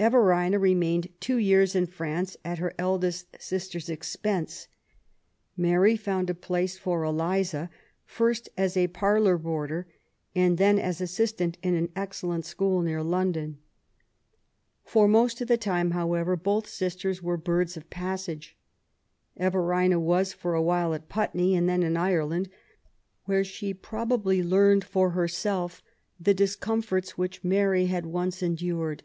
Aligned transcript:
Everina 0.00 0.60
remained 0.60 1.08
two 1.18 1.38
years 1.38 1.74
in 1.74 1.84
France 1.86 2.36
at 2.44 2.58
her 2.58 2.72
eldest 2.78 3.26
sister's 3.42 3.88
expense. 3.88 4.68
Mary 5.56 5.96
found 5.96 6.30
a 6.30 6.34
place 6.36 6.78
for 6.78 7.02
Eliza, 7.02 7.68
first 8.06 8.48
as 8.56 8.78
parlour 8.92 9.36
boarder, 9.36 9.88
and 10.36 10.56
then 10.56 10.78
as 10.78 11.00
assistant, 11.00 11.58
in 11.64 11.74
an 11.74 11.90
excellent 11.96 12.44
school 12.44 12.80
near 12.80 13.02
London. 13.02 13.58
For 14.84 15.08
most 15.08 15.40
of 15.40 15.48
the 15.48 15.56
time, 15.58 15.90
however, 15.90 16.36
both 16.36 16.68
sisters 16.68 17.20
were 17.20 17.36
birds 17.36 17.76
of 17.76 17.90
passage. 17.90 18.56
Everina 19.36 19.98
was 19.98 20.32
for 20.32 20.54
a 20.54 20.62
while 20.62 20.94
at 20.94 21.08
Putney, 21.08 21.56
and 21.56 21.68
then 21.68 21.82
in 21.82 21.96
Ireland, 21.96 22.48
where 23.24 23.42
she 23.42 23.74
pro 23.74 24.06
bably 24.06 24.48
learned 24.48 24.84
for 24.84 25.10
herself 25.10 25.82
the 26.20 26.34
discomforts 26.34 27.18
which 27.18 27.42
Mary 27.42 27.86
had 27.86 28.06
once 28.06 28.44
endured. 28.44 29.02